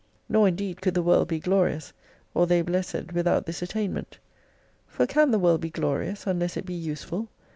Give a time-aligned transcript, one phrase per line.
[0.27, 1.93] Nor indeed could the world be glorious,
[2.33, 4.17] or they blessed without this attainment.
[4.87, 7.27] For can the world be glorious unless it be useful